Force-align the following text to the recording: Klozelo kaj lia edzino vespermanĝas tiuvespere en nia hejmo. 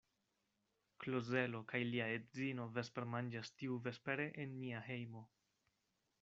Klozelo 1.03 1.61
kaj 1.73 1.81
lia 1.89 2.07
edzino 2.13 2.65
vespermanĝas 2.79 3.53
tiuvespere 3.61 4.27
en 4.47 4.59
nia 4.65 4.85
hejmo. 4.89 5.25